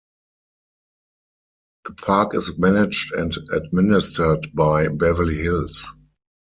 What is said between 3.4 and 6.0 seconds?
administered by Beverly Hills.